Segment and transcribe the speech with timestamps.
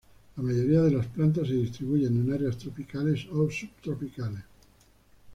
[0.35, 4.41] La mayoría de las plantas se distribuyen en áreas tropicales o subtropicales.